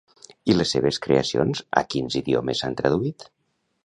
I 0.51 0.53
les 0.53 0.69
seves 0.75 0.97
creacions 1.05 1.61
a 1.81 1.83
quins 1.95 2.17
idiomes 2.21 2.63
s'han 2.63 2.79
traduït? 2.81 3.27